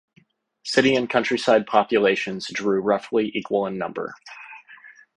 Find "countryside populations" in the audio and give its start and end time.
1.07-2.47